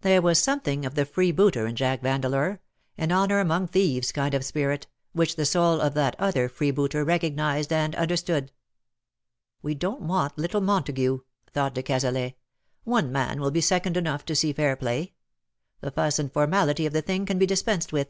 [0.00, 2.58] There was something of the free booter in Jack Vandeleur—
[2.98, 7.72] an honour among thieves kind of spirit— which the soul of that other freebooter recognized
[7.72, 8.50] and understood.
[9.62, 11.20] ''We don't want little Montagu,''
[11.52, 12.34] thought de Cazalet."
[12.96, 15.12] One man will be second enough to see fair play.
[15.82, 18.08] The fuss and formality of the thing can be dispensed with.